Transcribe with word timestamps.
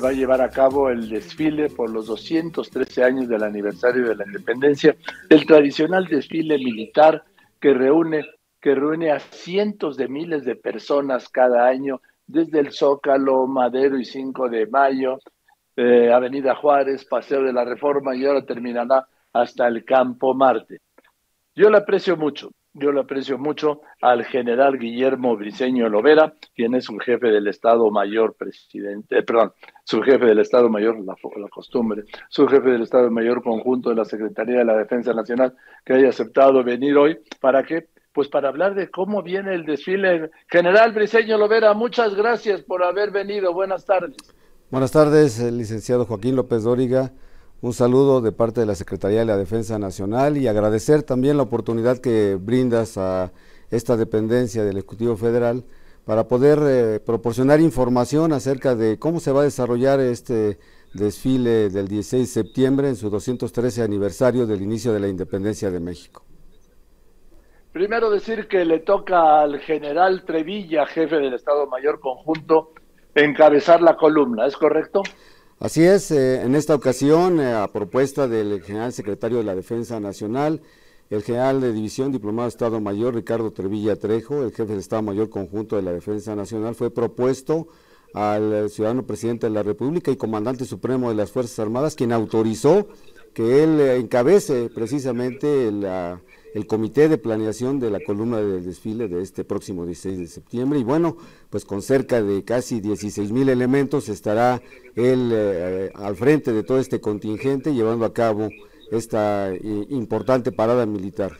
va 0.00 0.08
a 0.08 0.12
llevar 0.12 0.40
a 0.40 0.50
cabo 0.50 0.90
el 0.90 1.08
desfile 1.08 1.68
por 1.68 1.90
los 1.90 2.06
213 2.06 3.04
años 3.04 3.28
del 3.28 3.42
aniversario 3.42 4.08
de 4.08 4.16
la 4.16 4.26
independencia, 4.26 4.96
el 5.28 5.46
tradicional 5.46 6.06
desfile 6.06 6.58
militar 6.58 7.22
que 7.60 7.74
reúne, 7.74 8.24
que 8.60 8.74
reúne 8.74 9.12
a 9.12 9.20
cientos 9.20 9.96
de 9.96 10.08
miles 10.08 10.44
de 10.44 10.56
personas 10.56 11.28
cada 11.28 11.66
año, 11.66 12.00
desde 12.26 12.60
el 12.60 12.72
Zócalo, 12.72 13.46
Madero 13.46 13.98
y 13.98 14.04
5 14.04 14.48
de 14.48 14.66
Mayo, 14.66 15.18
eh, 15.76 16.12
Avenida 16.12 16.54
Juárez, 16.54 17.04
Paseo 17.04 17.42
de 17.42 17.52
la 17.52 17.64
Reforma 17.64 18.14
y 18.14 18.24
ahora 18.24 18.44
terminará 18.44 19.06
hasta 19.32 19.66
el 19.68 19.84
Campo 19.84 20.34
Marte. 20.34 20.80
Yo 21.54 21.70
le 21.70 21.78
aprecio 21.78 22.16
mucho, 22.16 22.50
yo 22.80 22.90
le 22.92 23.00
aprecio 23.00 23.38
mucho 23.38 23.82
al 24.00 24.24
general 24.24 24.78
Guillermo 24.78 25.36
Briceño 25.36 25.88
Lovera, 25.88 26.34
quien 26.54 26.74
es 26.74 26.88
un 26.88 26.98
jefe 26.98 27.28
del 27.28 27.46
Estado 27.46 27.90
Mayor 27.90 28.34
presidente, 28.34 29.18
eh, 29.18 29.22
perdón, 29.22 29.52
su 29.84 30.00
jefe 30.02 30.24
del 30.24 30.40
Estado 30.40 30.68
Mayor, 30.68 30.98
la, 31.04 31.14
la, 31.36 31.48
costumbre, 31.48 32.04
su 32.28 32.48
jefe 32.48 32.70
del 32.70 32.82
Estado 32.82 33.10
Mayor 33.10 33.42
conjunto 33.42 33.90
de 33.90 33.96
la 33.96 34.04
Secretaría 34.04 34.58
de 34.58 34.64
la 34.64 34.76
Defensa 34.76 35.12
Nacional, 35.12 35.54
que 35.84 35.92
haya 35.92 36.08
aceptado 36.08 36.64
venir 36.64 36.96
hoy. 36.96 37.18
¿Para 37.40 37.62
qué? 37.62 37.88
Pues 38.12 38.28
para 38.28 38.48
hablar 38.48 38.74
de 38.74 38.90
cómo 38.90 39.22
viene 39.22 39.54
el 39.54 39.64
desfile. 39.64 40.30
General 40.48 40.92
Briceño 40.92 41.38
Lovera, 41.38 41.74
muchas 41.74 42.14
gracias 42.16 42.62
por 42.62 42.82
haber 42.82 43.12
venido. 43.12 43.52
Buenas 43.52 43.84
tardes. 43.84 44.16
Buenas 44.70 44.90
tardes, 44.90 45.38
el 45.38 45.58
licenciado 45.58 46.06
Joaquín 46.06 46.34
López 46.34 46.64
Dóriga. 46.64 47.12
Un 47.62 47.74
saludo 47.74 48.22
de 48.22 48.32
parte 48.32 48.60
de 48.60 48.66
la 48.66 48.74
Secretaría 48.74 49.18
de 49.18 49.26
la 49.26 49.36
Defensa 49.36 49.78
Nacional 49.78 50.38
y 50.38 50.48
agradecer 50.48 51.02
también 51.02 51.36
la 51.36 51.42
oportunidad 51.42 51.98
que 51.98 52.38
brindas 52.40 52.96
a 52.96 53.32
esta 53.70 53.98
dependencia 53.98 54.64
del 54.64 54.78
Ejecutivo 54.78 55.14
Federal 55.18 55.64
para 56.06 56.26
poder 56.26 56.58
eh, 56.62 57.00
proporcionar 57.00 57.60
información 57.60 58.32
acerca 58.32 58.74
de 58.74 58.98
cómo 58.98 59.20
se 59.20 59.32
va 59.32 59.42
a 59.42 59.44
desarrollar 59.44 60.00
este 60.00 60.58
desfile 60.94 61.68
del 61.68 61.86
16 61.86 62.22
de 62.22 62.42
septiembre 62.42 62.88
en 62.88 62.96
su 62.96 63.10
213 63.10 63.82
aniversario 63.82 64.46
del 64.46 64.62
inicio 64.62 64.94
de 64.94 65.00
la 65.00 65.08
independencia 65.08 65.70
de 65.70 65.80
México. 65.80 66.24
Primero 67.72 68.08
decir 68.10 68.48
que 68.48 68.64
le 68.64 68.78
toca 68.78 69.42
al 69.42 69.60
general 69.60 70.24
Trevilla, 70.24 70.86
jefe 70.86 71.16
del 71.16 71.34
Estado 71.34 71.66
Mayor 71.66 72.00
Conjunto, 72.00 72.72
encabezar 73.14 73.82
la 73.82 73.96
columna, 73.96 74.46
¿es 74.46 74.56
correcto? 74.56 75.02
Así 75.60 75.82
es, 75.82 76.10
eh, 76.10 76.40
en 76.40 76.54
esta 76.54 76.74
ocasión, 76.74 77.38
eh, 77.38 77.52
a 77.52 77.68
propuesta 77.68 78.26
del 78.26 78.62
general 78.62 78.94
secretario 78.94 79.36
de 79.36 79.44
la 79.44 79.54
Defensa 79.54 80.00
Nacional, 80.00 80.62
el 81.10 81.22
general 81.22 81.60
de 81.60 81.74
División 81.74 82.12
Diplomado 82.12 82.46
de 82.46 82.48
Estado 82.48 82.80
Mayor, 82.80 83.14
Ricardo 83.14 83.50
Trevilla 83.50 83.96
Trejo, 83.96 84.42
el 84.42 84.52
jefe 84.52 84.72
de 84.72 84.78
Estado 84.78 85.02
Mayor 85.02 85.28
Conjunto 85.28 85.76
de 85.76 85.82
la 85.82 85.92
Defensa 85.92 86.34
Nacional, 86.34 86.74
fue 86.74 86.90
propuesto 86.90 87.68
al 88.14 88.70
ciudadano 88.70 89.04
presidente 89.04 89.48
de 89.48 89.52
la 89.52 89.62
República 89.62 90.10
y 90.10 90.16
comandante 90.16 90.64
supremo 90.64 91.10
de 91.10 91.16
las 91.16 91.30
Fuerzas 91.30 91.58
Armadas, 91.58 91.94
quien 91.94 92.12
autorizó 92.12 92.88
que 93.34 93.62
él 93.62 93.80
eh, 93.80 93.96
encabece 93.96 94.70
precisamente 94.74 95.68
el 95.68 96.66
comité 96.66 97.08
de 97.08 97.18
planeación 97.18 97.78
de 97.78 97.90
la 97.90 98.00
columna 98.00 98.38
del 98.38 98.64
desfile 98.64 99.08
de 99.08 99.22
este 99.22 99.44
próximo 99.44 99.86
16 99.86 100.18
de 100.18 100.26
septiembre 100.26 100.78
y 100.78 100.84
bueno, 100.84 101.16
pues 101.48 101.64
con 101.64 101.82
cerca 101.82 102.22
de 102.22 102.44
casi 102.44 102.80
16 102.80 103.30
mil 103.32 103.48
elementos 103.48 104.08
estará 104.08 104.60
él 104.96 105.30
eh, 105.32 105.90
al 105.94 106.16
frente 106.16 106.52
de 106.52 106.62
todo 106.62 106.78
este 106.78 107.00
contingente 107.00 107.72
llevando 107.72 108.04
a 108.04 108.12
cabo 108.12 108.48
esta 108.90 109.52
eh, 109.52 109.60
importante 109.90 110.50
parada 110.52 110.86
militar. 110.86 111.32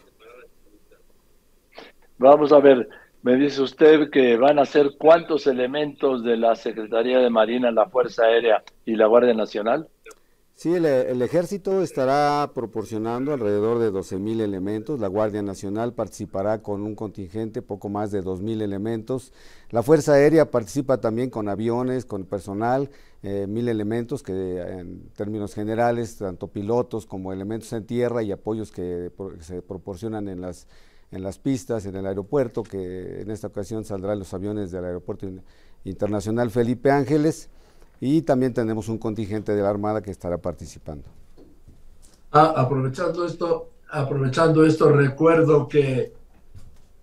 Vamos 2.19 2.53
a 2.53 2.61
ver, 2.61 2.89
me 3.23 3.37
dice 3.37 3.63
usted 3.63 4.11
que 4.11 4.37
van 4.37 4.59
a 4.59 4.65
ser 4.65 4.93
cuántos 4.99 5.47
elementos 5.47 6.23
de 6.23 6.37
la 6.37 6.55
Secretaría 6.55 7.19
de 7.19 7.31
Marina, 7.31 7.71
la 7.71 7.87
Fuerza 7.87 8.25
Aérea 8.25 8.63
y 8.85 8.95
la 8.95 9.07
Guardia 9.07 9.35
Nacional. 9.35 9.89
Sí, 10.61 10.75
el, 10.75 11.23
ejército 11.23 11.81
estará 11.81 12.53
proporcionando 12.55 13.33
alrededor 13.33 13.79
de 13.79 13.91
12 13.91 14.19
mil 14.19 14.43
elementos, 14.43 15.01
la 15.01 15.07
Guardia 15.07 15.41
Nacional 15.41 15.95
participará 15.95 16.61
con 16.61 16.83
un 16.83 16.95
contingente 16.95 17.63
poco 17.63 17.89
más 17.89 18.11
de 18.11 18.21
2 18.21 18.43
mil 18.43 18.61
elementos, 18.61 19.33
la 19.71 19.83
Fuerza 19.83 20.13
Aérea 20.13 20.51
participa 20.51 21.01
también 21.01 21.31
con 21.31 21.49
aviones, 21.49 22.05
con 22.05 22.27
personal, 22.27 22.91
eh, 23.23 23.47
mil 23.49 23.71
elementos 23.71 24.23
que 24.23 24.61
en 24.61 25.09
términos 25.17 25.55
generales, 25.55 26.19
tanto 26.19 26.49
pilotos 26.49 27.07
como 27.07 27.33
elementos 27.33 27.73
en 27.73 27.87
tierra 27.87 28.23
y 28.23 28.31
apoyos 28.31 28.71
que 28.71 29.11
se 29.41 29.63
proporcionan 29.63 30.29
en 30.29 30.43
las, 30.43 30.67
en 31.11 31.23
las 31.23 31.39
pistas, 31.39 31.87
en 31.87 31.97
el 31.97 32.05
aeropuerto, 32.05 32.65
que 32.65 33.23
en 33.23 33.31
esta 33.31 33.47
ocasión 33.47 33.87
saldrán 33.87 34.19
los 34.19 34.35
aviones 34.35 34.71
del 34.71 34.85
Aeropuerto 34.85 35.27
Internacional 35.85 36.51
Felipe 36.51 36.91
Ángeles 36.91 37.49
y 38.01 38.23
también 38.23 38.55
tenemos 38.55 38.89
un 38.89 38.99
contingente 38.99 39.55
de 39.55 39.63
la 39.63 39.69
Armada 39.69 40.01
que 40.01 40.11
estará 40.11 40.39
participando. 40.39 41.05
Ah, 42.33 42.55
aprovechando 42.57 43.27
esto, 43.27 43.71
aprovechando 43.91 44.65
esto, 44.65 44.91
recuerdo 44.91 45.69
que 45.69 46.13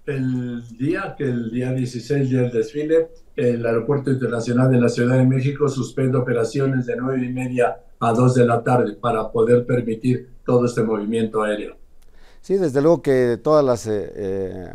el 0.07 0.65
día, 0.77 1.15
que 1.17 1.25
el 1.25 1.51
día 1.51 1.71
16 1.71 2.31
del 2.31 2.51
desfile, 2.51 3.09
el 3.35 3.65
Aeropuerto 3.65 4.09
Internacional 4.09 4.71
de 4.71 4.79
la 4.79 4.89
Ciudad 4.89 5.17
de 5.17 5.25
México 5.25 5.67
suspende 5.67 6.17
operaciones 6.17 6.85
de 6.85 6.95
nueve 6.95 7.25
y 7.25 7.33
media 7.33 7.77
a 7.99 8.13
2 8.13 8.33
de 8.33 8.45
la 8.45 8.63
tarde 8.63 8.93
para 8.93 9.31
poder 9.31 9.65
permitir 9.65 10.29
todo 10.45 10.65
este 10.65 10.81
movimiento 10.81 11.43
aéreo. 11.43 11.75
Sí, 12.41 12.55
desde 12.55 12.81
luego 12.81 13.01
que 13.01 13.37
todas 13.43 13.65
las 13.65 13.85
eh, 13.87 14.11
eh, 14.15 14.73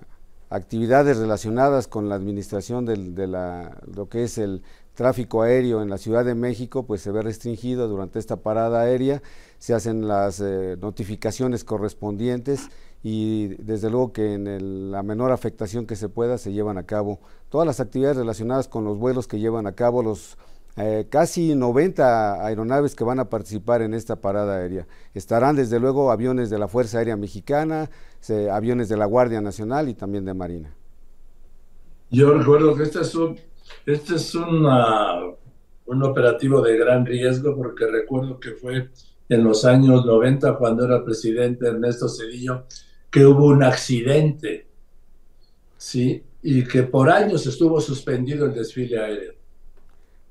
actividades 0.51 1.17
relacionadas 1.17 1.89
con 1.89 2.09
la 2.09 2.15
administración 2.15 2.85
de 2.85 3.27
la, 3.27 3.79
lo 3.95 4.09
que 4.09 4.25
es 4.25 4.37
el 4.37 4.63
tráfico 4.95 5.43
aéreo 5.43 5.83
en 5.83 5.91
la 5.91 5.99
Ciudad 5.99 6.25
de 6.25 6.35
México 6.35 6.85
pues 6.85 7.01
se 7.01 7.11
ve 7.11 7.23
restringido 7.23 7.89
durante 7.89 8.19
esta 8.19 8.37
parada 8.37 8.83
aérea, 8.83 9.23
se 9.59 9.75
hacen 9.75 10.07
las 10.07 10.41
eh, 10.41 10.77
notificaciones 10.81 11.65
correspondientes 11.65 12.69
y 13.03 13.49
desde 13.63 13.91
luego 13.91 14.13
que 14.13 14.35
en 14.35 14.91
la 14.91 15.03
menor 15.03 15.33
afectación 15.33 15.87
que 15.87 15.97
se 15.97 16.09
pueda 16.09 16.39
se 16.39 16.53
llevan 16.53 16.79
a 16.79 16.85
cabo 16.85 17.21
todas 17.49 17.67
las 17.67 17.81
actividades 17.81 18.17
relacionadas 18.17 18.69
con 18.69 18.85
los 18.85 18.99
vuelos 18.99 19.27
que 19.27 19.41
llevan 19.41 19.67
a 19.67 19.73
cabo 19.73 20.03
los 20.03 20.37
eh, 20.77 21.07
casi 21.11 21.55
90 21.55 22.47
aeronaves 22.47 22.95
que 22.95 23.05
van 23.05 23.19
a 23.19 23.29
participar 23.29 23.83
en 23.83 23.93
esta 23.93 24.17
parada 24.17 24.57
aérea. 24.57 24.87
Estarán 25.13 25.55
desde 25.55 25.79
luego 25.79 26.11
aviones 26.11 26.49
de 26.49 26.59
la 26.59 26.67
Fuerza 26.67 26.99
Aérea 26.99 27.17
Mexicana, 27.17 27.91
aviones 28.51 28.89
de 28.89 28.97
la 28.97 29.05
Guardia 29.05 29.43
Nacional 29.43 29.91
y 29.91 29.95
también 29.95 30.25
de 30.25 30.33
Marina. 30.33 30.75
Yo 32.11 32.33
recuerdo 32.33 32.75
que 32.75 32.85
este 32.85 33.01
es 33.01 33.15
un 33.15 33.39
este 33.87 34.17
es 34.17 34.35
un 34.35 34.67
operativo 36.03 36.61
de 36.63 36.77
gran 36.77 37.07
riesgo 37.07 37.57
porque 37.57 37.87
recuerdo 37.87 38.39
que 38.39 38.53
fue 38.53 38.91
en 39.29 39.45
los 39.45 39.65
años 39.65 40.05
90 40.05 40.57
cuando 40.57 40.85
era 40.85 41.05
presidente 41.05 41.67
Ernesto 41.67 42.09
Cedillo 42.09 42.65
que 43.11 43.27
hubo 43.27 43.47
un 43.47 43.63
accidente, 43.63 44.67
¿sí? 45.77 46.23
Y 46.43 46.65
que 46.65 46.83
por 46.83 47.11
años 47.11 47.47
estuvo 47.47 47.81
suspendido 47.81 48.47
el 48.47 48.55
desfile 48.55 48.99
aéreo. 48.99 49.35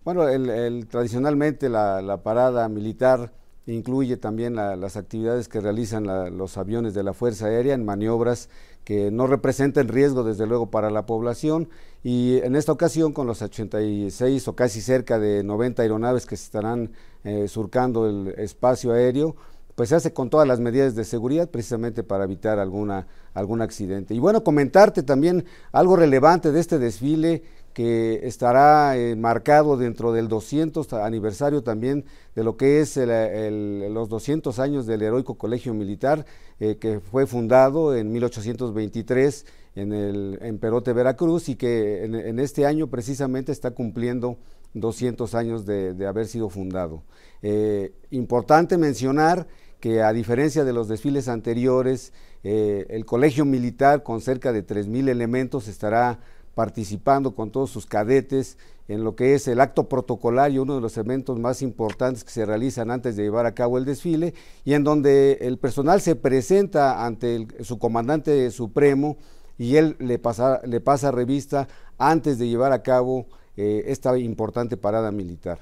Bueno, 0.04 0.28
el, 0.28 0.88
tradicionalmente 0.88 1.70
la, 1.70 2.22
parada 2.24 2.68
militar 2.70 3.32
incluye 3.68 4.18
también 4.18 4.56
las 4.56 4.98
actividades 4.98 5.48
que 5.48 5.62
realizan 5.62 6.06
los 6.36 6.58
aviones 6.58 6.96
de 6.96 7.04
la 7.04 7.14
Fuerza 7.14 7.46
Aérea 7.46 7.76
en 7.76 7.86
maniobras 7.86 8.50
que 8.84 9.12
no 9.12 9.28
representan 9.28 9.88
riesgo 9.88 10.24
desde 10.24 10.48
luego 10.48 10.72
para 10.72 10.90
la 10.90 11.06
población 11.06 11.70
y 12.04 12.38
en 12.38 12.56
esta 12.56 12.72
ocasión 12.72 13.14
con 13.14 13.28
los 13.28 13.42
86 13.42 14.48
o 14.48 14.56
casi 14.56 14.82
cerca 14.82 15.20
de 15.20 15.44
90 15.44 15.84
aeronaves 15.84 16.26
que 16.26 16.36
se 16.36 16.46
estarán 16.46 16.92
eh, 17.24 17.48
surcando 17.48 18.08
el 18.08 18.30
espacio 18.40 18.92
aéreo, 18.94 19.36
pues 19.76 19.90
se 19.90 19.96
hace 19.96 20.14
con 20.14 20.30
todas 20.30 20.48
las 20.48 20.60
medidas 20.60 20.96
de 20.96 21.06
seguridad 21.06 21.50
precisamente 21.50 22.04
para 22.04 22.24
evitar 22.24 22.60
alguna, 22.60 23.08
algún 23.34 23.62
accidente. 23.62 24.14
Y 24.14 24.20
bueno, 24.20 24.44
comentarte 24.44 25.04
también 25.04 25.46
algo 25.72 25.96
relevante 25.96 26.52
de 26.52 26.60
este 26.60 26.80
desfile 26.80 27.44
que 27.74 28.28
estará 28.28 28.98
eh, 28.98 29.16
marcado 29.16 29.78
dentro 29.78 30.12
del 30.12 30.28
200 30.28 30.92
aniversario 30.94 31.64
también 31.64 32.06
de 32.36 32.44
lo 32.44 32.58
que 32.58 32.82
es 32.82 32.98
los 32.98 34.10
200 34.10 34.60
años 34.60 34.86
del 34.86 35.02
heroico 35.04 35.36
colegio 35.36 35.74
militar 35.74 36.26
eh, 36.60 36.78
que 36.78 37.00
fue 37.00 37.26
fundado 37.26 37.96
en 37.96 38.12
1823 38.12 39.46
en, 39.76 39.94
el, 39.94 40.40
en 40.42 40.58
Perote, 40.60 40.94
Veracruz 40.94 41.50
y 41.50 41.56
que 41.56 42.04
en, 42.04 42.40
este 42.40 42.66
año 42.66 42.88
precisamente 42.88 43.52
está 43.52 43.72
cumpliendo 43.72 44.38
200 44.74 45.34
años 45.36 45.66
de, 45.66 46.06
haber 46.08 46.28
sido 46.28 46.50
fundado. 46.50 47.04
Eh, 47.42 47.94
importante 48.10 48.78
mencionar 48.78 49.48
que 49.80 50.02
a 50.02 50.14
diferencia 50.14 50.64
de 50.64 50.74
los 50.74 50.88
desfiles 50.88 51.28
anteriores, 51.28 52.14
el 52.44 53.06
colegio 53.06 53.46
militar 53.46 54.04
con 54.04 54.22
cerca 54.22 54.52
de 54.52 54.66
3.000 54.66 55.10
elementos 55.10 55.68
estará 55.68 56.20
participando 56.54 57.34
con 57.34 57.52
todos 57.52 57.70
sus 57.70 57.86
cadetes 57.86 58.58
en 58.88 59.04
lo 59.04 59.16
que 59.16 59.36
es 59.36 59.48
el 59.48 59.62
acto 59.62 59.88
protocolario, 59.88 60.64
uno 60.64 60.76
de 60.76 60.82
los 60.82 60.98
eventos 60.98 61.40
más 61.40 61.62
importantes 61.62 62.24
que 62.24 62.32
se 62.32 62.46
realizan 62.46 62.92
antes 62.92 63.16
de 63.16 63.24
llevar 63.24 63.46
a 63.46 63.54
cabo 63.54 63.78
el 63.78 63.86
desfile, 63.86 64.34
y 64.66 64.74
en 64.74 64.84
donde 64.84 65.38
el 65.42 65.58
personal 65.58 66.02
se 66.02 66.16
presenta 66.16 67.06
ante 67.06 67.48
su 67.64 67.80
comandante 67.80 68.52
supremo 68.52 69.18
y 69.62 69.78
él 69.78 69.96
le 70.00 70.18
pasa, 70.18 70.60
le 70.66 70.82
pasa 70.82 71.12
revista 71.12 71.68
antes 72.00 72.40
de 72.40 72.48
llevar 72.48 72.72
a 72.72 72.82
cabo 72.82 73.28
eh, 73.56 73.84
esta 73.86 74.18
importante 74.18 74.76
parada 74.76 75.12
militar. 75.12 75.60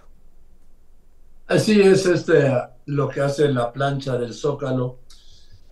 Así 1.48 1.81
es 1.81 2.06
este, 2.06 2.50
lo 2.86 3.10
que 3.10 3.19
hace 3.19 3.50
la 3.50 3.74
plancha 3.74 4.18
del 4.18 4.34
Zócalo 4.34 5.00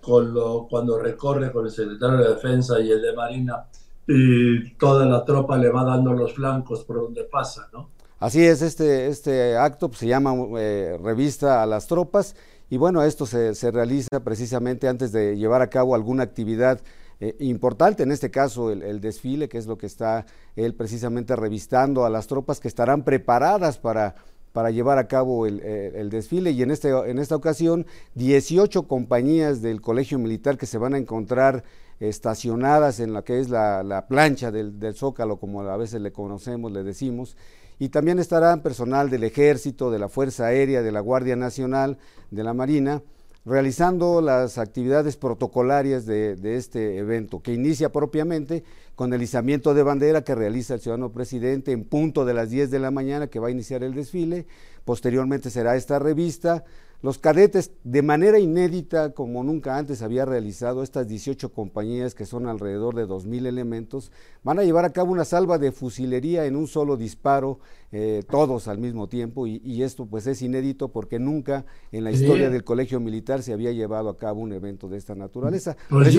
con 0.01 0.33
lo, 0.33 0.67
cuando 0.69 0.99
recorre 0.99 1.53
con 1.53 1.67
el 1.67 1.71
secretario 1.71 2.17
de 2.17 2.33
Defensa 2.33 2.81
y 2.81 2.91
el 2.91 3.01
de 3.01 3.13
Marina 3.13 3.65
y 4.05 4.71
toda 4.71 5.05
la 5.05 5.23
tropa 5.23 5.57
le 5.57 5.69
va 5.69 5.85
dando 5.85 6.11
los 6.11 6.33
flancos 6.33 6.83
por 6.83 6.97
donde 6.97 7.23
pasa, 7.23 7.69
¿no? 7.71 7.91
Así 8.19 8.43
es, 8.43 8.61
este, 8.61 9.07
este 9.07 9.55
acto 9.55 9.87
pues, 9.87 9.99
se 9.99 10.07
llama 10.07 10.33
eh, 10.57 10.99
Revista 11.01 11.63
a 11.63 11.65
las 11.65 11.87
Tropas 11.87 12.35
y 12.69 12.75
bueno, 12.75 13.03
esto 13.03 13.25
se, 13.25 13.55
se, 13.55 13.71
realiza 13.71 14.21
precisamente 14.21 14.89
antes 14.89 15.13
de 15.13 15.37
llevar 15.37 15.61
a 15.61 15.69
cabo 15.69 15.95
alguna 15.95 16.23
actividad 16.23 16.81
eh, 17.19 17.35
importante, 17.39 18.03
en 18.03 18.11
este 18.11 18.29
caso 18.29 18.71
el, 18.71 19.01
desfile, 19.01 19.49
que 19.49 19.57
es 19.57 19.65
lo 19.65 19.77
que 19.77 19.87
está 19.87 20.25
él 20.55 20.75
precisamente 20.75 21.35
revistando 21.35 22.05
a 22.05 22.09
las 22.09 22.27
tropas 22.27 22.59
que 22.59 22.67
estarán 22.67 23.03
preparadas 23.03 23.79
para, 23.79 24.15
para 24.51 24.69
llevar 24.69 24.99
a 24.99 25.07
cabo 25.07 25.47
el, 25.47 26.09
desfile. 26.11 26.51
Y 26.51 26.61
en, 26.61 26.71
este, 26.71 26.89
en 26.89 27.17
esta 27.17 27.35
ocasión 27.35 27.87
18 28.15 28.87
compañías 28.87 29.61
del 29.61 29.81
Colegio 29.81 30.19
Militar 30.19 30.57
que 30.57 30.67
se 30.67 30.77
van 30.77 30.93
a 30.93 30.97
encontrar 30.97 31.63
estacionadas 31.99 32.99
en 32.99 33.13
la 33.13 33.23
que 33.23 33.39
es 33.39 33.49
la, 33.49 34.05
plancha 34.07 34.51
del, 34.51 34.79
del, 34.79 34.93
Zócalo, 34.93 35.37
como 35.37 35.61
a 35.61 35.77
veces 35.77 36.01
le 36.01 36.11
conocemos, 36.11 36.71
le 36.71 36.83
decimos, 36.83 37.35
y 37.79 37.89
también 37.89 38.19
estarán 38.19 38.61
personal 38.61 39.09
del 39.09 39.23
Ejército, 39.23 39.89
de 39.89 39.99
la 39.99 40.09
Fuerza 40.09 40.47
Aérea, 40.47 40.83
de 40.83 40.91
la 40.91 40.99
Guardia 40.99 41.35
Nacional, 41.35 41.97
de 42.29 42.43
la 42.43 42.53
Marina, 42.53 43.01
realizando 43.47 44.19
las 44.19 44.57
actividades 44.57 45.15
protocolarias 45.15 46.05
de, 46.05 46.35
este 46.57 46.97
evento, 46.97 47.41
que 47.41 47.53
inicia 47.53 47.93
propiamente 47.93 48.65
con 48.95 49.13
el 49.13 49.21
izamiento 49.21 49.73
de 49.73 49.83
bandera 49.83 50.23
que 50.23 50.35
realiza 50.35 50.73
el 50.73 50.81
ciudadano 50.81 51.13
presidente 51.13 51.71
en 51.71 51.85
punto 51.85 52.25
de 52.25 52.33
las 52.33 52.49
10 52.49 52.69
de 52.71 52.79
la 52.79 52.91
mañana 52.91 53.27
que 53.27 53.39
va 53.39 53.47
a 53.47 53.51
iniciar 53.51 53.85
el 53.85 53.93
desfile, 53.93 54.47
posteriormente 54.83 55.49
será 55.49 55.77
esta 55.77 55.97
revista, 55.97 56.65
los 57.01 57.19
cadetes, 57.19 57.71
de 57.83 58.01
manera 58.01 58.39
inédita, 58.39 59.11
como 59.13 59.43
nunca 59.43 59.77
antes 59.77 60.01
había 60.01 60.25
realizado, 60.25 60.81
estas 60.81 61.07
18 61.07 61.53
compañías, 61.53 62.15
que 62.15 62.25
son 62.25 62.47
alrededor 62.47 62.95
de 62.95 63.07
2.000 63.07 63.45
elementos, 63.45 64.11
van 64.43 64.57
a 64.57 64.63
llevar 64.63 64.83
a 64.83 64.93
cabo 64.93 65.11
una 65.11 65.23
salva 65.23 65.59
de 65.59 65.71
fusilería 65.71 66.45
en 66.45 66.55
un 66.55 66.67
solo 66.67 66.97
disparo, 66.97 67.59
eh, 67.91 68.23
todos 68.27 68.67
al 68.67 68.79
mismo 68.79 69.07
tiempo, 69.07 69.45
y, 69.45 69.83
esto 69.83 70.07
pues 70.07 70.25
es 70.25 70.41
inédito 70.41 70.91
porque 70.91 71.19
nunca 71.19 71.65
en 71.91 72.03
la 72.03 72.11
historia 72.11 72.49
del 72.49 72.63
Colegio 72.63 72.99
Militar 72.99 73.43
se 73.43 73.53
había 73.53 73.71
llevado 73.71 74.09
a 74.09 74.17
cabo 74.17 74.41
un 74.41 74.51
evento 74.51 74.89
de 74.89 74.97
esta 74.97 75.13
naturaleza. 75.13 75.77
Pues 75.89 76.17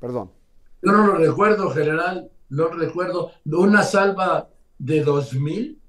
perdón. 0.00 0.30
Yo 0.80 0.90
no 0.90 1.06
lo 1.06 1.14
recuerdo, 1.16 1.70
general, 1.70 2.30
no 2.48 2.68
recuerdo, 2.68 3.30
una 3.44 3.82
salva 3.82 4.48
de 4.78 5.04
2.000 5.04 5.81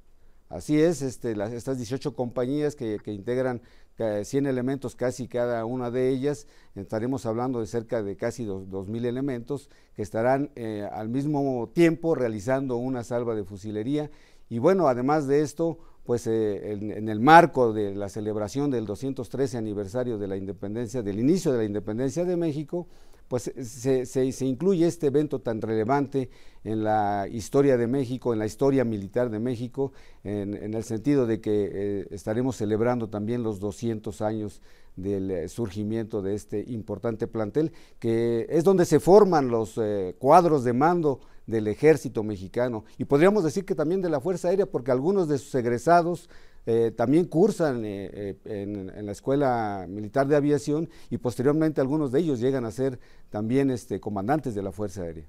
Así 0.54 0.80
es, 0.80 1.02
este, 1.02 1.36
estas 1.56 1.78
18 1.78 2.14
compañías 2.14 2.76
que, 2.76 3.00
integran 3.08 3.60
100 3.98 4.46
elementos, 4.46 4.96
casi 4.96 5.28
cada 5.28 5.66
una 5.66 5.90
de 5.90 6.10
ellas, 6.10 6.46
estaremos 6.76 7.26
hablando 7.26 7.60
de 7.60 7.66
cerca 7.66 8.04
de 8.04 8.16
casi 8.16 8.46
2.000 8.46 9.06
elementos 9.06 9.72
que 9.96 10.04
estarán 10.04 10.52
eh, 10.56 10.88
al 10.92 11.10
mismo 11.10 11.72
tiempo 11.74 12.14
realizando 12.14 12.78
una 12.78 13.04
salva 13.04 13.34
de 13.34 13.44
fusilería. 13.44 14.12
Y 14.48 14.60
bueno, 14.60 14.88
además 14.88 15.26
de 15.28 15.42
esto, 15.42 15.80
pues 16.04 16.28
eh, 16.28 16.74
en, 16.74 17.10
el 17.10 17.20
marco 17.20 17.74
de 17.74 17.96
la 17.96 18.08
celebración 18.08 18.70
del 18.70 18.86
213 18.86 19.58
aniversario 19.58 20.20
de 20.20 20.28
la 20.28 20.38
independencia, 20.38 21.02
del 21.02 21.20
inicio 21.20 21.52
de 21.52 21.58
la 21.58 21.66
independencia 21.66 22.26
de 22.26 22.38
México, 22.38 22.88
pues 23.28 23.52
se, 23.64 24.46
incluye 24.46 24.86
este 24.86 25.08
evento 25.08 25.40
tan 25.40 25.62
relevante 25.62 26.30
en 26.64 26.84
la 26.84 27.28
historia 27.32 27.78
de 27.78 27.88
México, 27.88 28.34
en 28.34 28.40
la 28.40 28.46
historia 28.46 28.84
militar 28.86 29.30
de 29.30 29.40
México, 29.40 29.92
en, 30.24 30.74
el 30.74 30.84
sentido 30.84 31.26
de 31.26 31.42
que 31.42 31.70
eh, 31.74 32.08
estaremos 32.12 32.56
celebrando 32.58 33.10
también 33.10 33.44
los 33.44 33.60
200 33.60 34.22
años 34.22 34.62
del 34.96 35.32
eh, 35.32 35.50
surgimiento 35.50 36.22
de 36.22 36.36
este 36.36 36.64
importante 36.68 37.28
plantel, 37.28 37.72
que 38.00 38.46
es 38.50 38.64
donde 38.64 38.86
se 38.86 39.00
forman 39.00 39.48
los 39.48 39.78
eh, 39.78 40.16
cuadros 40.20 40.64
de 40.64 40.74
mando 40.74 41.20
del 41.48 41.68
ejército 41.68 42.24
mexicano. 42.24 42.86
Y 42.98 43.06
podríamos 43.06 43.44
decir 43.44 43.66
que 43.66 43.76
también 43.76 44.02
de 44.02 44.10
la 44.10 44.22
Fuerza 44.22 44.50
Aérea, 44.50 44.66
porque 44.66 44.92
algunos 44.92 45.28
de 45.28 45.38
sus 45.38 45.54
egresados 45.56 46.30
eh, 46.66 46.92
también 46.96 47.26
cursan 47.26 47.84
eh, 47.84 48.38
eh, 48.46 48.90
en, 48.96 49.06
la 49.06 49.12
Escuela 49.12 49.86
Militar 49.90 50.28
de 50.28 50.38
Aviación 50.38 50.90
y 51.10 51.18
posteriormente 51.18 51.82
algunos 51.82 52.12
de 52.12 52.22
ellos 52.22 52.40
llegan 52.40 52.64
a 52.64 52.72
ser 52.72 53.00
también 53.30 53.70
este, 53.70 54.00
comandantes 54.00 54.56
de 54.56 54.64
la 54.64 54.72
Fuerza 54.72 55.02
Aérea. 55.02 55.26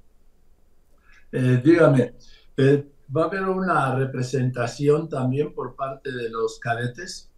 dígame, 1.33 2.15
¿va 3.15 3.23
a 3.23 3.25
haber 3.25 3.43
una 3.43 3.97
representación 3.97 5.09
también 5.09 5.53
por 5.53 5.75
parte 5.75 6.13
de 6.13 6.29
los 6.29 6.61
cadetes? 6.61 7.31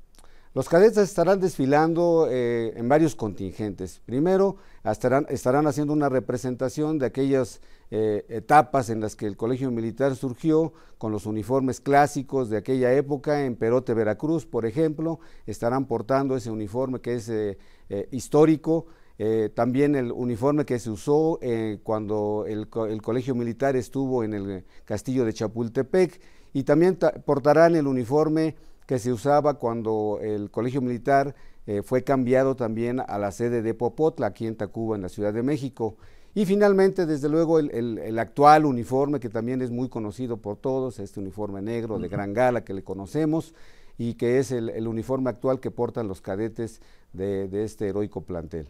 Los 0.52 0.68
cadetes 0.68 0.98
estarán 0.98 1.40
desfilando 1.40 2.28
en 2.30 2.88
varios 2.88 3.14
contingentes. 3.14 4.00
Primero, 4.06 4.56
estarán, 4.84 5.26
estarán 5.28 5.66
haciendo 5.66 5.92
una 5.92 6.08
representación 6.08 6.98
de 6.98 7.06
aquellas 7.06 7.60
eh, 7.92 8.26
etapas 8.30 8.90
en 8.90 9.00
las 9.00 9.14
que 9.14 9.26
el 9.26 9.36
Colegio 9.36 9.70
Militar 9.70 10.16
surgió 10.16 10.72
con 10.98 11.12
los 11.12 11.24
uniformes 11.24 11.80
clásicos 11.80 12.50
de 12.50 12.56
aquella 12.56 12.92
época 12.92 13.44
en 13.44 13.54
Perote, 13.54 13.94
Veracruz, 13.94 14.44
por 14.44 14.66
ejemplo, 14.66 15.20
estarán 15.46 15.86
portando 15.86 16.36
ese 16.36 16.50
uniforme 16.50 17.00
que 17.00 17.14
es 17.14 17.28
eh, 17.28 17.58
eh, 17.88 18.08
histórico. 18.10 18.86
también 19.54 19.94
el 19.94 20.12
uniforme 20.12 20.66
que 20.66 20.78
se 20.78 20.90
usó 20.90 21.40
cuando 21.84 22.44
el, 22.46 22.68
Colegio 22.68 23.34
Militar 23.34 23.74
estuvo 23.74 24.22
en 24.24 24.34
el 24.34 24.64
castillo 24.84 25.24
de 25.24 25.32
Chapultepec 25.32 26.20
y 26.52 26.64
también 26.64 26.98
portarán 27.24 27.76
el 27.76 27.86
uniforme 27.86 28.56
que 28.86 28.98
se 28.98 29.10
usaba 29.12 29.54
cuando 29.54 30.18
el 30.20 30.50
Colegio 30.50 30.82
Militar 30.82 31.34
fue 31.82 32.04
cambiado 32.04 32.56
también 32.56 33.00
a 33.00 33.16
la 33.16 33.30
sede 33.30 33.62
de 33.62 33.72
Popotla, 33.72 34.26
aquí 34.26 34.46
en 34.46 34.56
Tacuba, 34.56 34.96
en 34.96 35.02
la 35.02 35.08
Ciudad 35.08 35.32
de 35.32 35.42
México. 35.42 35.96
Y 36.36 36.44
finalmente, 36.44 37.06
desde 37.06 37.30
luego, 37.30 37.58
el, 37.58 38.18
actual 38.18 38.66
uniforme 38.66 39.20
que 39.20 39.30
también 39.30 39.62
es 39.62 39.70
muy 39.70 39.88
conocido 39.88 40.36
por 40.36 40.58
todos, 40.58 40.98
este 40.98 41.18
uniforme 41.18 41.62
negro 41.62 41.98
de 41.98 42.08
gran 42.08 42.34
gala 42.34 42.62
que 42.62 42.74
le 42.74 42.84
conocemos 42.84 43.54
y 43.96 44.14
que 44.16 44.38
es 44.38 44.52
el, 44.52 44.86
uniforme 44.86 45.30
actual 45.30 45.60
que 45.60 45.70
portan 45.70 46.08
los 46.08 46.20
cadetes 46.20 46.82
de, 47.14 47.48
este 47.64 47.88
heroico 47.88 48.20
plantel. 48.20 48.68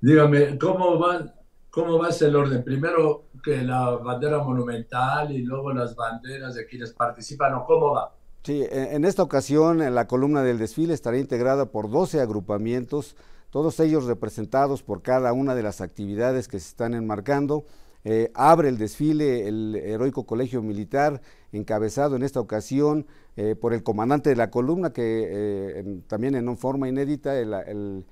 Dígame, 0.00 0.56
¿cómo 0.56 1.00
va, 1.00 1.34
¿cómo 1.68 1.98
va 1.98 2.10
el 2.10 2.36
orden? 2.36 2.62
Primero 2.62 3.24
que 3.42 3.64
la 3.64 3.90
bandera 3.96 4.38
monumental 4.38 5.32
y 5.32 5.38
luego 5.38 5.72
las 5.72 5.96
banderas 5.96 6.54
de 6.54 6.64
quienes 6.66 6.92
participan, 6.92 7.54
¿o 7.54 7.64
cómo 7.64 7.90
va? 7.90 8.14
Sí, 8.44 8.64
en 8.70 9.04
esta 9.04 9.24
ocasión 9.24 9.78
la 9.92 10.06
columna 10.06 10.44
del 10.44 10.58
desfile 10.58 10.94
estará 10.94 11.18
integrada 11.18 11.72
por 11.72 11.90
12 11.90 12.20
agrupamientos 12.20 13.16
todos 13.54 13.78
ellos 13.78 14.06
representados 14.06 14.82
por 14.82 15.00
cada 15.00 15.32
una 15.32 15.54
de 15.54 15.62
las 15.62 15.80
actividades 15.80 16.48
que 16.48 16.58
se 16.58 16.70
están 16.70 16.92
enmarcando. 16.92 17.64
Eh, 18.02 18.32
abre 18.34 18.68
el 18.68 18.78
desfile 18.78 19.46
el 19.46 19.76
heroico 19.76 20.26
colegio 20.26 20.60
militar, 20.60 21.22
encabezado 21.52 22.16
en 22.16 22.24
esta 22.24 22.40
ocasión 22.40 23.06
eh, 23.36 23.54
por 23.54 23.72
el 23.72 23.84
comandante 23.84 24.30
de 24.30 24.34
la 24.34 24.50
columna, 24.50 24.92
que 24.92 25.28
eh, 25.30 26.00
también 26.08 26.34
en 26.34 26.58
forma 26.58 26.88
inédita 26.88 27.38
el, 27.38 28.04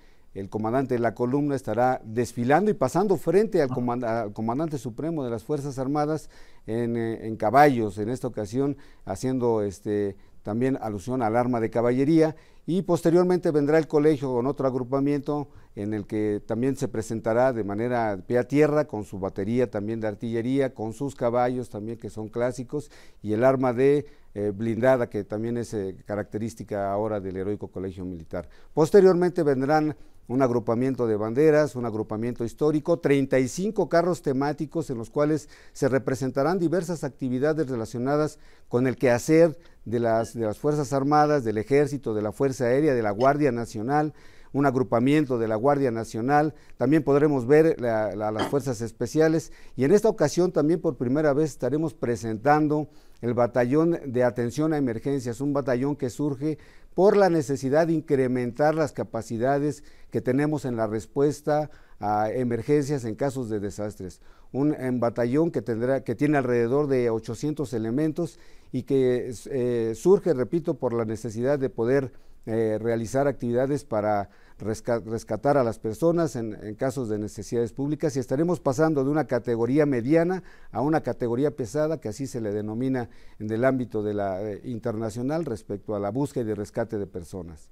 comandante 0.49 0.95
de 0.95 1.01
la 1.01 1.15
columna 1.15 1.55
estará 1.55 2.01
desfilando 2.05 2.71
y 2.71 2.75
pasando 2.75 3.17
frente 3.17 3.63
al, 3.63 3.71
comandante 4.33 4.79
supremo 4.79 5.25
de 5.25 5.31
las 5.31 5.45
Fuerzas 5.45 5.79
Armadas 5.79 6.31
en, 6.67 6.97
en, 6.97 7.37
caballos, 7.37 7.99
en 7.99 8.09
esta 8.09 8.29
ocasión 8.29 8.77
haciendo 9.05 9.63
este, 9.63 10.17
también 10.43 10.79
alusión 10.81 11.23
al 11.23 11.37
arma 11.37 11.61
de 11.61 11.71
caballería 11.71 12.35
y 12.67 12.83
posteriormente 12.83 13.51
vendrá 13.51 13.79
el 13.79 13.89
colegio 13.89 14.33
con 14.33 14.47
otro 14.47 14.67
agrupamiento 14.67 15.49
en 15.75 15.95
el 15.95 16.07
que 16.07 16.41
también 16.47 16.77
se 16.77 16.87
presentará 16.87 17.53
de 17.53 17.65
manera 17.65 18.19
pie 18.27 18.39
a 18.39 18.45
tierra 18.45 18.87
con 18.87 19.05
su 19.05 19.19
batería 19.19 19.71
también 19.71 20.01
de 20.01 20.09
artillería, 20.09 20.75
con 20.75 20.93
sus 20.93 21.15
caballos 21.15 21.71
también 21.71 21.99
que 21.99 22.11
son 22.11 22.29
clásicos 22.29 22.91
y 23.23 23.33
el 23.33 23.43
arma 23.43 23.73
de 23.73 24.07
eh, 24.35 24.53
blindada 24.55 25.11
que 25.11 25.25
también 25.25 25.57
es 25.57 25.75
eh, 25.75 25.97
característica 26.07 26.93
ahora 26.93 27.21
del 27.21 27.37
heroico 27.37 27.69
colegio 27.69 28.05
militar. 28.05 28.49
Posteriormente 28.75 29.43
vendrán 29.43 29.97
un 30.29 30.43
agrupamiento 30.43 31.07
de 31.07 31.17
banderas, 31.17 31.77
un 31.77 31.85
agrupamiento 31.85 32.45
histórico, 32.45 32.99
35 32.99 33.89
carros 33.89 34.23
temáticos 34.23 34.89
en 34.91 34.99
los 34.99 35.11
cuales 35.11 35.49
se 35.73 35.89
representarán 35.89 36.59
diversas 36.59 37.05
actividades 37.05 37.69
relacionadas 37.69 38.39
con 38.69 38.87
el 38.87 38.97
quehacer 38.97 39.59
de 39.85 40.01
las, 40.01 40.35
de 40.35 40.47
las 40.47 40.59
Fuerzas 40.59 40.93
Armadas, 40.93 41.45
del 41.45 41.59
Ejército, 41.59 42.15
de 42.15 42.23
la 42.23 42.33
Fuerza 42.33 42.65
Aérea, 42.65 42.95
de 42.95 43.03
la 43.03 43.11
Guardia 43.11 43.53
Nacional, 43.53 44.15
un 44.53 44.67
agrupamiento 44.67 45.39
de 45.39 45.49
la 45.49 45.57
Guardia 45.57 45.91
Nacional, 45.91 46.55
también 46.77 47.03
podremos 47.03 47.47
ver 47.47 47.83
a 47.85 48.31
las 48.31 48.49
fuerzas 48.49 48.81
especiales. 48.83 49.51
Y 49.77 49.85
en 49.85 49.93
esta 49.93 50.09
ocasión 50.09 50.53
también 50.53 50.81
por 50.81 50.97
primera 50.97 51.33
vez 51.33 51.51
estaremos 51.51 51.95
presentando 51.95 52.89
el 53.23 53.35
batallón 53.35 53.99
de 54.05 54.25
atención 54.25 54.73
a 54.73 54.77
emergencias, 54.77 55.41
un 55.41 55.53
batallón 55.53 55.97
que 55.97 56.11
surge 56.11 56.59
por 56.95 57.17
la 57.17 57.31
necesidad 57.31 57.87
de 57.87 57.95
incrementar 57.95 58.75
las 58.75 58.93
capacidades 58.93 59.85
que 60.11 60.21
tenemos 60.21 60.65
en 60.65 60.77
la 60.77 60.87
respuesta 60.87 61.71
a 62.01 62.31
emergencias 62.31 63.05
en 63.05 63.15
casos 63.15 63.49
de 63.49 63.61
desastres. 63.61 64.21
Un, 64.53 64.75
batallón 65.01 65.51
que, 65.51 65.63
tendrá, 65.63 66.05
que 66.05 66.15
tiene 66.15 66.37
alrededor 66.37 66.87
de 66.87 67.09
800 67.09 67.73
elementos 67.73 68.39
y 68.71 68.83
que 68.83 69.33
eh, 69.51 69.95
surge, 69.95 70.35
repito, 70.35 70.75
por 70.75 70.93
la 70.93 71.07
necesidad 71.07 71.59
de 71.59 71.71
poder 71.71 72.13
eh, 72.47 72.79
realizar 72.81 73.29
actividades 73.29 73.85
para 73.85 74.31
rescatar 74.59 75.57
a 75.57 75.65
las 75.65 75.79
personas 75.79 76.37
en, 76.37 76.75
casos 76.77 77.09
de 77.09 77.19
necesidades 77.19 77.73
públicas 77.73 78.17
y 78.17 78.21
estaremos 78.21 78.61
pasando 78.61 79.05
de 79.05 79.11
una 79.11 79.27
categoría 79.27 79.87
mediana 79.87 80.43
a 80.71 80.81
una 80.81 81.03
categoría 81.03 81.53
pesada, 81.53 82.01
que 82.01 82.09
así 82.09 82.27
se 82.27 82.41
le 82.41 82.53
denomina 82.53 83.09
en 83.39 83.51
el 83.51 83.65
ámbito 83.65 84.03
de 84.03 84.15
la 84.15 84.43
eh, 84.43 84.61
internacional 84.65 85.45
respecto 85.45 85.95
a 85.95 86.01
la 86.01 86.11
búsqueda 86.11 86.51
y 86.51 86.55
rescate 86.55 86.99
de 86.99 87.07
personas. 87.07 87.71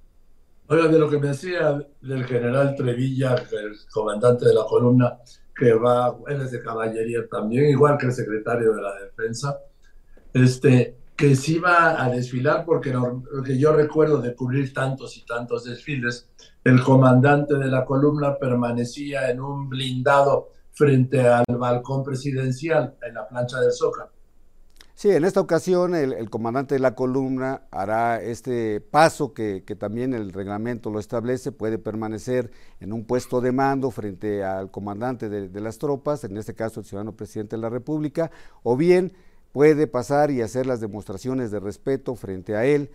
Oiga, 0.68 0.86
de 0.86 0.98
lo 1.00 1.10
que 1.10 1.18
me 1.18 1.28
decía 1.28 1.84
del 2.00 2.24
general 2.24 2.76
Trevilla, 2.76 3.34
el 3.34 3.76
comandante 3.92 4.46
de 4.46 4.54
la 4.54 4.64
columna, 4.68 5.18
que 5.56 5.74
va, 5.74 6.16
él 6.28 6.42
es 6.42 6.52
de 6.52 6.62
caballería 6.62 7.26
también, 7.28 7.70
igual 7.70 7.98
que 7.98 8.06
el 8.06 8.12
secretario 8.12 8.72
de 8.72 8.82
la 8.82 8.94
defensa, 9.00 9.58
este, 10.32 10.96
que 11.20 11.36
se 11.36 11.52
iba 11.52 12.02
a 12.02 12.08
desfilar, 12.08 12.64
porque 12.64 12.90
lo 12.90 13.22
que 13.44 13.58
yo 13.58 13.74
recuerdo 13.74 14.22
de 14.22 14.34
cubrir 14.34 14.72
tantos 14.72 15.18
y 15.18 15.26
tantos 15.26 15.64
desfiles, 15.64 16.30
el 16.64 16.82
comandante 16.82 17.56
de 17.58 17.66
la 17.66 17.84
columna 17.84 18.38
permanecía 18.38 19.30
en 19.30 19.42
un 19.42 19.68
blindado 19.68 20.52
frente 20.72 21.20
al 21.20 21.44
balcón 21.58 22.02
presidencial 22.02 22.96
en 23.06 23.12
la 23.12 23.28
plancha 23.28 23.60
del 23.60 23.70
Zócalo. 23.70 24.08
Sí, 24.94 25.10
en 25.10 25.24
esta 25.24 25.40
ocasión 25.40 25.94
el, 25.94 26.30
comandante 26.30 26.76
de 26.76 26.80
la 26.80 26.94
columna 26.94 27.64
hará 27.70 28.22
este 28.22 28.80
paso 28.80 29.34
que, 29.34 29.62
también 29.78 30.14
el 30.14 30.32
reglamento 30.32 30.90
lo 30.90 31.00
establece, 31.00 31.52
puede 31.52 31.76
permanecer 31.76 32.50
en 32.80 32.94
un 32.94 33.04
puesto 33.04 33.42
de 33.42 33.52
mando 33.52 33.90
frente 33.90 34.42
al 34.42 34.70
comandante 34.70 35.28
de, 35.28 35.50
de 35.50 35.60
las 35.60 35.76
tropas, 35.76 36.24
en 36.24 36.38
este 36.38 36.54
caso 36.54 36.80
el 36.80 36.86
ciudadano 36.86 37.14
presidente 37.14 37.56
de 37.56 37.62
la 37.62 37.68
República, 37.68 38.30
o 38.62 38.74
bien 38.74 39.12
puede 39.52 39.86
pasar 39.86 40.30
y 40.30 40.42
hacer 40.42 40.66
las 40.66 40.80
demostraciones 40.80 41.50
de 41.50 41.60
respeto 41.60 42.14
frente 42.14 42.54
a 42.54 42.64
él 42.64 42.90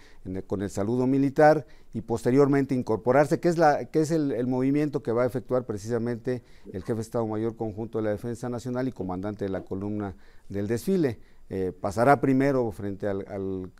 con 0.47 0.61
el 0.61 0.69
saludo 0.69 1.05
militar 1.05 1.65
y 1.93 2.01
posteriormente 2.01 2.75
incorporarse, 2.75 3.39
que 3.39 3.49
es, 3.49 3.57
la, 3.57 3.85
que 3.85 4.01
es 4.01 4.11
el, 4.11 4.47
movimiento 4.47 5.03
que 5.03 5.11
va 5.11 5.23
a 5.23 5.25
efectuar 5.27 5.65
precisamente 5.65 6.43
el 6.71 6.83
jefe 6.83 6.95
de 6.95 7.01
Estado 7.01 7.27
Mayor 7.27 7.55
Conjunto 7.55 7.97
de 7.97 8.05
la 8.05 8.11
Defensa 8.11 8.49
Nacional 8.49 8.87
y 8.87 8.91
comandante 8.91 9.45
de 9.45 9.49
la 9.49 9.61
columna 9.61 10.15
del 10.49 10.67
desfile. 10.67 11.19
Eh, 11.49 11.71
pasará 11.79 12.19
primero 12.21 12.71
frente 12.71 13.07
al, 13.07 13.71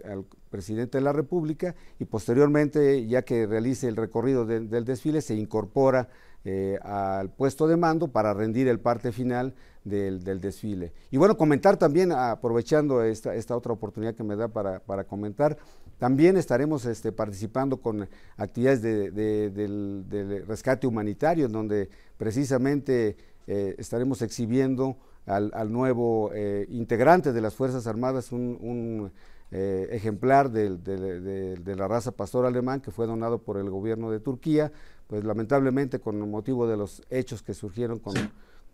presidente 0.51 1.00
de 1.00 1.03
la 1.03 1.13
República 1.13 1.75
y 2.00 2.05
posteriormente, 2.05 3.08
ya 3.08 3.24
que 3.24 3.48
realice 3.48 3.88
el 3.88 3.96
recorrido 3.96 4.46
del 4.46 4.86
desfile, 4.86 5.22
se 5.22 5.36
incorpora 5.36 6.10
eh, 6.47 6.77
al 6.83 7.31
puesto 7.31 7.67
de 7.67 7.75
mando 7.75 8.07
para 8.07 8.31
rendir 8.31 8.67
el 8.67 8.79
parte 8.79 9.11
final 9.11 9.55
del, 9.83 10.23
desfile. 10.23 10.93
Y 11.09 11.17
bueno, 11.17 11.37
comentar 11.37 11.77
también, 11.77 12.11
aprovechando 12.11 13.01
esta, 13.01 13.33
esta 13.33 13.57
otra 13.57 13.73
oportunidad 13.73 14.13
que 14.13 14.23
me 14.23 14.35
da 14.35 14.47
para, 14.47 15.03
comentar, 15.05 15.57
también 15.97 16.37
estaremos 16.37 16.85
este, 16.85 17.11
participando 17.11 17.77
con 17.77 18.07
actividades 18.37 18.83
de, 18.83 19.09
del, 19.49 20.45
rescate 20.47 20.85
humanitario, 20.85 21.47
en 21.47 21.51
donde 21.51 21.89
precisamente 22.15 23.17
eh, 23.47 23.73
estaremos 23.79 24.21
exhibiendo 24.21 24.97
al, 25.25 25.71
nuevo 25.71 26.29
eh, 26.35 26.67
integrante 26.69 27.33
de 27.33 27.41
las 27.41 27.55
Fuerzas 27.55 27.87
Armadas, 27.87 28.31
un, 28.31 29.11
ejemplar 29.49 30.51
de, 30.51 30.77
de, 30.77 31.75
la 31.75 31.87
raza 31.87 32.11
pastor 32.11 32.45
alemán 32.45 32.81
que 32.81 32.91
fue 32.91 33.07
donado 33.07 33.37
por 33.37 33.57
el 33.57 33.69
gobierno 33.69 34.11
de 34.11 34.19
Turquía 34.19 34.71
pues 35.07 35.24
lamentablemente 35.24 36.00
con 36.00 36.19
motivo 36.29 36.67
de 36.67 36.77
los 36.77 37.03
hechos 37.09 37.43
que 37.43 37.53
surgieron 37.53 38.00
con, 38.00 38.15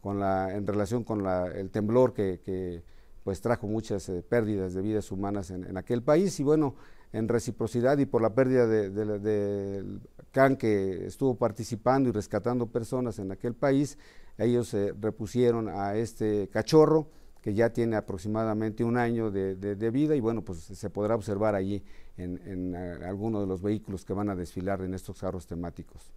con 0.02 0.20
la, 0.20 0.56
en 0.56 0.66
relación 0.66 1.04
con 1.04 1.24
la, 1.24 1.48
el 1.48 1.70
temblor 1.70 2.14
que, 2.14 2.84
pues 3.24 3.40
trajo 3.42 3.68
muchas 3.68 4.10
eh, 4.10 4.24
pérdidas 4.28 4.74
de 4.74 4.82
vidas 4.82 5.12
humanas 5.12 5.52
en, 5.52 5.78
aquel 5.78 6.02
país 6.02 6.40
y 6.40 6.44
bueno, 6.44 6.76
en 7.14 7.28
reciprocidad 7.28 7.98
y 8.00 8.06
por 8.06 8.22
la 8.22 8.34
pérdida 8.34 8.66
del 8.66 9.22
de, 9.22 10.00
CAN 10.32 10.56
que 10.56 11.06
estuvo 11.06 11.36
participando 11.36 12.10
y 12.10 12.12
rescatando 12.14 12.68
personas 12.68 13.20
en 13.20 13.32
aquel 13.32 13.54
país, 13.54 13.98
ellos 14.38 14.70
se 14.70 14.94
repusieron 15.00 15.70
a 15.70 15.96
este 15.96 16.48
cachorro 16.48 17.10
que 17.42 17.54
ya 17.54 17.72
tiene 17.72 17.96
aproximadamente 17.96 18.84
un 18.84 18.98
año 18.98 19.30
de, 19.30 19.92
vida 19.92 20.16
y 20.16 20.20
bueno, 20.20 20.44
pues 20.44 20.60
se 20.60 20.90
podrá 20.90 21.16
observar 21.16 21.54
allí 21.54 21.84
en, 22.18 22.40
en 22.46 22.76
eh, 22.76 23.06
alguno 23.06 23.42
de 23.42 23.48
los 23.48 23.62
vehículos 23.62 24.06
que 24.06 24.14
van 24.14 24.30
a 24.30 24.36
desfilar 24.36 24.82
en 24.82 24.94
estos 24.94 25.20
carros 25.20 25.46
temáticos. 25.46 26.12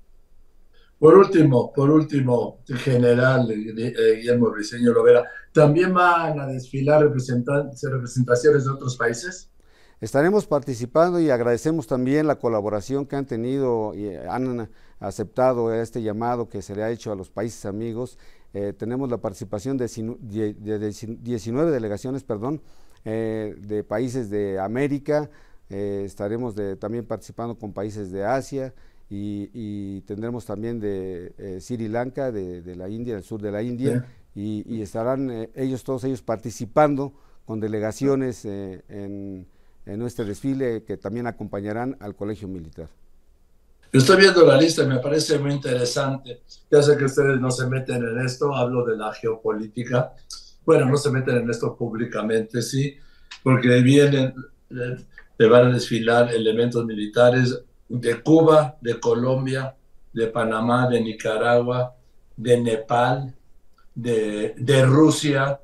Por 0.99 1.19
último, 1.19 1.73
por 1.73 1.91
último, 1.91 2.61
general 2.67 3.51
eh, 3.51 4.17
Guillermo 4.17 4.51
Briceño 4.51 4.93
Lovera, 4.93 5.25
¿también 5.53 5.93
van 5.93 6.39
a 6.39 6.47
desfilar 6.47 7.03
representaciones 7.03 8.65
de 8.65 8.71
otros 8.71 8.97
países? 8.97 9.51
Estaremos 10.01 10.47
participando 10.47 11.21
y 11.21 11.31
agradecemos 11.31 11.87
también 11.87 12.27
la 12.27 12.37
colaboración 12.37 13.07
que 13.07 13.17
han 13.17 13.27
tenido 13.27 13.95
y 13.95 14.15
han 14.15 14.69
aceptado 15.01 15.73
este 15.73 16.03
llamado 16.03 16.49
que 16.49 16.63
se 16.63 16.77
le 16.77 16.83
ha 16.83 16.91
hecho 16.91 17.11
a 17.11 17.17
los 17.17 17.31
países 17.31 17.65
amigos. 17.65 18.19
Eh, 18.53 18.73
tenemos 18.73 19.11
la 19.11 19.19
participación 19.19 19.77
de, 19.77 19.89
19 19.89 21.71
delegaciones 21.71 22.23
perdón, 22.23 22.63
eh, 23.05 23.57
de 23.59 23.83
países 23.83 24.31
de 24.31 24.61
América, 24.61 25.29
estaremos 25.69 26.55
también 26.79 27.05
participando 27.05 27.59
con 27.59 27.73
países 27.73 28.13
de 28.13 28.25
Asia, 28.25 28.73
y, 29.11 30.01
tendremos 30.03 30.45
también 30.47 30.81
de 30.81 31.35
eh, 31.39 31.61
Sri 31.61 31.89
Lanka, 31.89 32.33
de, 32.33 32.77
la 32.77 32.89
India, 32.89 33.15
del 33.15 33.23
sur 33.23 33.41
de 33.41 33.53
la 33.53 33.63
India, 33.63 34.07
y, 34.35 34.81
estarán 34.83 35.31
eh, 35.31 35.51
ellos, 35.55 35.85
todos 35.85 36.05
ellos 36.05 36.23
participando 36.23 37.13
con 37.45 37.61
delegaciones 37.61 38.45
eh, 38.45 38.83
en, 38.89 39.47
en 39.87 40.03
este 40.03 40.25
desfile 40.25 40.83
que 40.83 40.97
también 40.97 41.27
acompañarán 41.27 41.97
al 42.01 42.15
Colegio 42.15 42.49
Militar. 42.49 42.89
Estoy 43.93 44.17
viendo 44.17 44.45
la 44.45 44.57
lista 44.57 44.83
y 44.83 44.87
me 44.87 44.99
parece 44.99 45.39
muy 45.39 45.53
interesante. 45.53 46.43
Ya 46.69 46.83
sé 46.83 46.97
que 46.97 47.05
ustedes 47.05 47.41
no 47.41 47.51
se 47.53 47.69
meten 47.69 48.03
en 48.03 48.19
esto, 48.27 48.53
hablo 48.53 48.85
de 48.85 48.97
la 48.97 49.13
geopolítica. 49.13 50.13
Bueno, 50.67 50.87
no 50.87 50.97
se 50.97 51.11
meten 51.11 51.37
en 51.37 51.51
esto 51.51 51.77
públicamente, 51.77 52.61
sí, 52.61 52.97
porque 53.43 53.81
vienen, 53.83 54.35
le 54.71 55.49
van 55.49 55.67
a 55.67 55.75
desfilar 55.75 56.35
elementos 56.35 56.85
militares 56.85 57.63
de 57.89 58.23
Cuba, 58.23 58.77
de 58.81 58.99
Colombia, 58.99 59.75
de 60.13 60.27
Panamá, 60.29 60.89
de 60.89 61.01
Nicaragua, 61.01 61.95
de 62.37 62.61
Nepal, 62.61 63.35
de, 63.95 64.55
de 64.57 64.85
Rusia, 64.85 65.61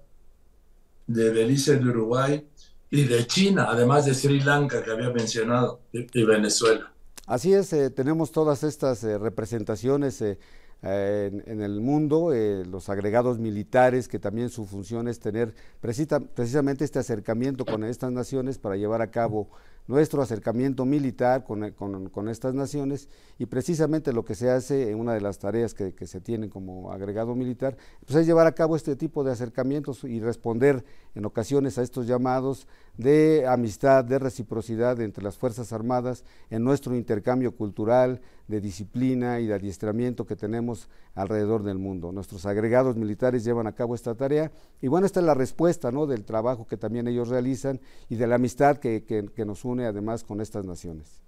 de 1.06 1.30
Belice, 1.30 1.76
de 1.76 1.88
Uruguay 1.88 2.46
y 2.90 3.04
de 3.04 3.26
China, 3.26 3.66
además 3.68 4.04
de 4.04 4.14
Sri 4.14 4.40
Lanka 4.40 4.82
que 4.82 4.90
había 4.90 5.10
mencionado, 5.10 5.80
y, 5.92 6.24
Venezuela. 6.24 6.92
Así 7.26 7.52
es, 7.52 7.72
eh, 7.72 7.90
tenemos 7.90 8.32
todas 8.32 8.64
estas 8.64 9.04
eh, 9.04 9.18
representaciones 9.18 10.20
eh, 10.22 10.38
en, 10.82 11.60
el 11.62 11.80
mundo, 11.80 12.32
los 12.66 12.88
agregados 12.88 13.38
militares, 13.38 14.08
que 14.08 14.18
también 14.18 14.48
su 14.48 14.64
función 14.66 15.08
es 15.08 15.20
tener 15.20 15.54
precisamente 15.80 16.84
este 16.84 16.98
acercamiento 16.98 17.64
con 17.64 17.84
estas 17.84 18.10
naciones 18.12 18.58
para 18.58 18.76
llevar 18.76 19.02
a 19.02 19.10
cabo 19.10 19.50
nuestro 19.86 20.22
acercamiento 20.22 20.84
militar 20.84 21.44
con, 21.44 22.28
estas 22.28 22.54
naciones 22.54 23.08
y 23.38 23.46
precisamente 23.46 24.12
lo 24.12 24.24
que 24.24 24.34
se 24.34 24.50
hace 24.50 24.90
en 24.90 25.00
una 25.00 25.14
de 25.14 25.20
las 25.20 25.38
tareas 25.38 25.74
que, 25.74 26.06
se 26.06 26.20
tienen 26.20 26.48
como 26.50 26.92
agregado 26.92 27.34
militar, 27.34 27.76
pues 28.06 28.16
es 28.16 28.26
llevar 28.26 28.46
a 28.46 28.52
cabo 28.52 28.76
este 28.76 28.96
tipo 28.96 29.24
de 29.24 29.32
acercamientos 29.32 30.04
y 30.04 30.20
responder 30.20 30.84
en 31.14 31.24
ocasiones 31.24 31.78
a 31.78 31.82
estos 31.82 32.06
llamados 32.06 32.68
de 33.00 33.46
amistad, 33.46 34.04
de 34.04 34.18
reciprocidad 34.18 35.00
entre 35.00 35.24
las 35.24 35.36
Fuerzas 35.36 35.72
Armadas 35.72 36.24
en 36.50 36.62
nuestro 36.62 36.94
intercambio 36.94 37.54
cultural, 37.56 38.20
de 38.46 38.60
disciplina 38.60 39.40
y 39.40 39.46
de 39.46 39.54
adiestramiento 39.54 40.26
que 40.26 40.36
tenemos 40.36 40.88
alrededor 41.14 41.62
del 41.62 41.78
mundo. 41.78 42.12
Nuestros 42.12 42.46
agregados 42.46 42.96
militares 42.96 43.44
llevan 43.44 43.66
a 43.66 43.72
cabo 43.72 43.94
esta 43.94 44.14
tarea 44.14 44.50
y 44.82 44.88
bueno, 44.88 45.06
esta 45.06 45.20
es 45.20 45.26
la 45.26 45.34
respuesta 45.34 45.90
¿no? 45.90 46.06
del 46.06 46.24
trabajo 46.24 46.66
que 46.66 46.76
también 46.76 47.08
ellos 47.08 47.28
realizan 47.28 47.80
y 48.08 48.16
de 48.16 48.26
la 48.26 48.34
amistad 48.36 48.76
que, 48.76 49.04
que 49.04 49.44
nos 49.44 49.64
une 49.64 49.86
además 49.86 50.24
con 50.24 50.40
estas 50.40 50.64
naciones. 50.64 51.20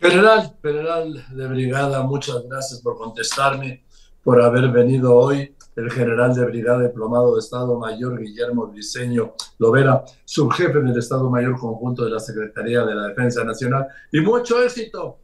General, 0.00 0.56
general 0.60 1.24
de 1.30 1.46
brigada, 1.46 2.02
muchas 2.02 2.42
gracias 2.48 2.80
por 2.80 2.98
contestarme, 2.98 3.84
por 4.24 4.42
haber 4.42 4.68
venido 4.72 5.14
hoy. 5.14 5.54
El 5.74 5.90
general 5.90 6.34
de 6.34 6.44
brigada 6.44 6.82
diplomado 6.82 7.34
de 7.34 7.40
Estado 7.40 7.78
Mayor 7.78 8.18
Guillermo 8.20 8.66
Briceño 8.66 9.34
Lovera, 9.58 10.04
subjefe 10.24 10.80
del 10.80 10.98
Estado 10.98 11.30
Mayor 11.30 11.58
Conjunto 11.58 12.04
de 12.04 12.10
la 12.10 12.20
Secretaría 12.20 12.84
de 12.84 12.94
la 12.94 13.08
Defensa 13.08 13.42
Nacional. 13.42 13.88
Y 14.10 14.20
mucho 14.20 14.62
éxito 14.62 15.18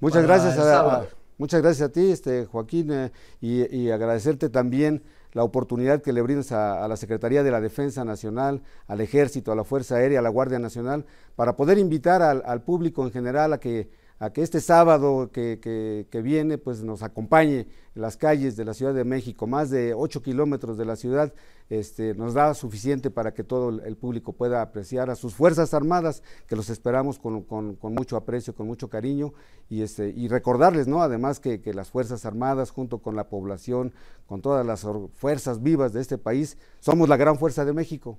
Muchas 0.00 0.24
gracias 0.24 0.58
a, 0.58 1.06
muchas 1.38 1.62
gracias 1.62 1.88
a 1.88 1.92
ti, 1.92 2.10
este 2.10 2.46
Joaquín, 2.46 2.90
eh, 2.92 3.12
y, 3.40 3.90
agradecerte 3.90 4.48
también 4.48 5.02
la 5.32 5.44
oportunidad 5.44 6.02
que 6.02 6.12
le 6.12 6.22
brindas 6.22 6.52
a, 6.52 6.86
la 6.86 6.96
Secretaría 6.96 7.42
de 7.42 7.50
la 7.50 7.60
Defensa 7.60 8.04
Nacional, 8.04 8.62
al 8.86 9.00
Ejército, 9.00 9.52
a 9.52 9.56
la 9.56 9.64
Fuerza 9.64 9.96
Aérea, 9.96 10.20
a 10.20 10.22
la 10.22 10.28
Guardia 10.28 10.58
Nacional, 10.58 11.06
para 11.36 11.56
poder 11.56 11.78
invitar 11.78 12.22
al 12.22 12.62
público 12.62 13.04
en 13.04 13.12
general 13.12 13.52
a 13.52 13.58
que 13.58 13.90
a 14.18 14.30
que 14.30 14.42
este 14.42 14.60
sábado 14.60 15.30
que, 15.32 16.08
viene 16.22 16.56
pues 16.56 16.82
nos 16.82 17.02
acompañe 17.02 17.66
en 17.94 18.02
las 18.02 18.16
calles 18.16 18.56
de 18.56 18.64
la 18.64 18.74
Ciudad 18.74 18.94
de 18.94 19.04
México, 19.04 19.46
más 19.46 19.70
de 19.70 19.92
8 19.94 20.22
kilómetros 20.22 20.78
de 20.78 20.84
la 20.84 20.96
ciudad, 20.96 21.32
este, 21.68 22.14
nos 22.14 22.34
da 22.34 22.54
suficiente 22.54 23.10
para 23.10 23.34
que 23.34 23.42
todo 23.42 23.70
el 23.82 23.96
público 23.96 24.32
pueda 24.32 24.62
apreciar 24.62 25.10
a 25.10 25.16
sus 25.16 25.34
Fuerzas 25.34 25.74
Armadas, 25.74 26.22
que 26.46 26.56
los 26.56 26.70
esperamos 26.70 27.18
con, 27.18 27.44
mucho 27.82 28.16
aprecio, 28.16 28.54
con 28.54 28.66
mucho 28.66 28.88
cariño, 28.88 29.32
y, 29.68 29.82
este, 29.82 30.08
y 30.10 30.28
recordarles, 30.28 30.86
¿no? 30.86 31.02
Además 31.02 31.40
que, 31.40 31.60
que 31.60 31.74
las 31.74 31.90
Fuerzas 31.90 32.24
Armadas, 32.24 32.70
junto 32.70 32.98
con 32.98 33.16
la 33.16 33.28
población, 33.28 33.92
con 34.26 34.42
todas 34.42 34.64
las 34.64 34.86
fuerzas 35.14 35.62
vivas 35.62 35.92
de 35.92 36.00
este 36.00 36.18
país, 36.18 36.56
somos 36.80 37.08
la 37.08 37.16
gran 37.16 37.38
fuerza 37.38 37.64
de 37.64 37.72
México. 37.72 38.18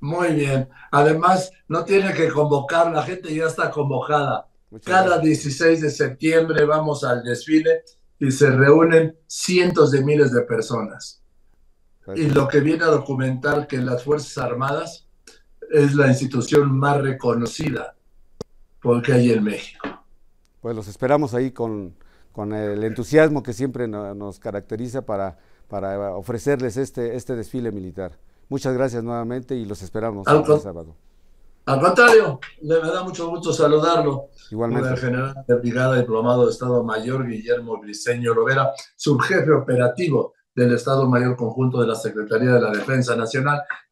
Muy 0.00 0.32
bien. 0.32 0.68
Además, 0.92 1.50
no 1.66 1.84
tiene 1.84 2.14
que 2.14 2.28
convocar, 2.28 2.92
la 2.92 3.02
gente 3.02 3.34
ya 3.34 3.46
está 3.46 3.70
convocada 3.70 4.48
cada 4.84 5.18
16 5.18 5.80
de 5.80 5.90
septiembre 5.90 6.64
vamos 6.64 7.04
al 7.04 7.22
desfile 7.22 7.84
y 8.18 8.30
se 8.30 8.50
reúnen 8.50 9.16
cientos 9.26 9.90
de 9.90 10.02
miles 10.02 10.32
de 10.32 10.42
personas. 10.42 11.22
Y 12.14 12.28
lo 12.28 12.48
que 12.48 12.60
viene 12.60 12.84
a 12.84 12.88
documentar 12.88 13.66
que 13.66 13.78
las 13.78 14.02
Fuerzas 14.02 14.38
Armadas 14.38 15.06
es 15.70 15.94
la 15.94 16.08
institución 16.08 16.76
más 16.76 17.00
reconocida 17.00 17.94
porque 18.80 19.12
hay 19.12 19.32
en 19.32 19.44
México. 19.44 19.86
Pues 20.60 20.74
los 20.74 20.88
esperamos 20.88 21.34
ahí 21.34 21.50
con, 21.50 21.94
con 22.32 22.52
el 22.52 22.82
entusiasmo 22.84 23.42
que 23.42 23.52
siempre 23.52 23.88
nos 23.88 24.38
caracteriza 24.38 25.02
para, 25.04 25.38
para 25.68 26.14
ofrecerles 26.14 26.76
este, 26.76 27.16
este 27.16 27.36
desfile 27.36 27.72
militar. 27.72 28.18
Muchas 28.48 28.74
gracias 28.74 29.04
nuevamente 29.04 29.54
y 29.56 29.66
los 29.66 29.82
esperamos 29.82 30.26
el 30.26 30.60
sábado. 30.60 30.96
Al 31.68 31.80
contrario, 31.80 32.40
me 32.62 32.76
da 32.76 33.02
mucho 33.02 33.28
gusto 33.28 33.52
saludarlo. 33.52 34.30
Igualmente. 34.50 34.88
El 34.88 34.96
general 34.96 35.44
de 35.46 35.54
brigada 35.56 35.96
diplomado 35.96 36.46
de 36.46 36.50
Estado 36.50 36.82
Mayor 36.82 37.26
Guillermo 37.26 37.78
Briceño 37.78 38.32
Lovera, 38.32 38.72
subjefe 38.96 39.52
operativo 39.52 40.32
del 40.54 40.72
Estado 40.72 41.06
Mayor 41.06 41.36
Conjunto 41.36 41.80
de 41.80 41.86
la 41.86 41.94
Secretaría 41.94 42.52
de 42.54 42.60
la 42.62 42.70
Defensa 42.70 43.14
Nacional, 43.16 43.60